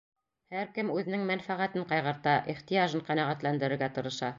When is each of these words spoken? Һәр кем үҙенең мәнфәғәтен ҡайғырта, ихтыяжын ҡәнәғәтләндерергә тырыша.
Һәр 0.53 0.71
кем 0.77 0.89
үҙенең 0.93 1.27
мәнфәғәтен 1.33 1.87
ҡайғырта, 1.95 2.35
ихтыяжын 2.57 3.09
ҡәнәғәтләндерергә 3.13 3.97
тырыша. 3.99 4.29